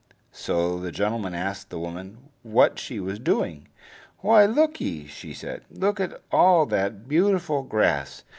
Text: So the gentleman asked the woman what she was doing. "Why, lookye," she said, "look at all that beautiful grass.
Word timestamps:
So 0.31 0.79
the 0.79 0.91
gentleman 0.91 1.35
asked 1.35 1.69
the 1.69 1.77
woman 1.77 2.31
what 2.41 2.79
she 2.79 2.99
was 2.99 3.19
doing. 3.19 3.67
"Why, 4.21 4.47
lookye," 4.47 5.07
she 5.07 5.31
said, 5.31 5.61
"look 5.69 5.99
at 5.99 6.23
all 6.31 6.65
that 6.65 7.07
beautiful 7.07 7.61
grass. 7.61 8.23